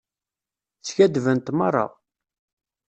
[0.87, 1.85] Skaddbent merra.